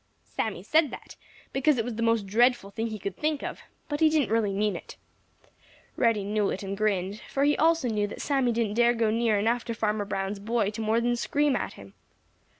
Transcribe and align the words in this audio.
Sammy 0.25 0.63
said 0.63 0.89
that 0.89 1.15
because 1.53 1.77
it 1.77 1.85
was 1.85 1.93
the 1.93 2.01
most 2.01 2.25
dreadful 2.25 2.71
thing 2.71 2.87
he 2.87 2.97
could 2.97 3.15
think 3.15 3.43
of, 3.43 3.61
but 3.87 3.99
he 3.99 4.09
didn't 4.09 4.31
really 4.31 4.51
mean 4.51 4.75
it. 4.75 4.97
Reddy 5.95 6.23
knew 6.23 6.49
it 6.49 6.63
and 6.63 6.75
grinned, 6.75 7.21
for 7.29 7.43
he 7.43 7.55
also 7.55 7.87
knew 7.87 8.07
that 8.07 8.19
Sammy 8.19 8.51
didn't 8.51 8.73
dare 8.73 8.95
go 8.95 9.11
near 9.11 9.37
enough 9.37 9.63
to 9.65 9.75
Farmer 9.75 10.05
Brown's 10.05 10.39
boy 10.39 10.71
to 10.71 10.81
more 10.81 10.99
than 11.01 11.15
scream 11.15 11.55
at 11.55 11.73
him. 11.73 11.93